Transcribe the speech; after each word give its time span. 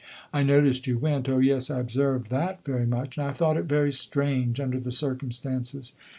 I 0.33 0.41
noticed 0.41 0.87
you 0.87 0.97
went 0.97 1.29
oh, 1.29 1.37
yes, 1.37 1.69
I 1.69 1.79
observed 1.79 2.31
that 2.31 2.65
very 2.65 2.87
much; 2.87 3.17
and 3.19 3.27
I 3.27 3.31
thought 3.33 3.55
it 3.55 3.65
very 3.65 3.91
strange, 3.91 4.59
under 4.59 4.79
the 4.79 4.91
circumstances. 4.91 5.93